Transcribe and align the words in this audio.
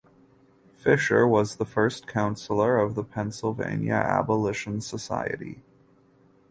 Fisher 0.73 1.27
was 1.27 1.57
the 1.57 1.63
first 1.65 2.07
counselor 2.07 2.75
of 2.79 2.95
the 2.95 3.03
Pennsylvania 3.03 3.93
Abolition 3.93 4.81
Society. 4.81 5.61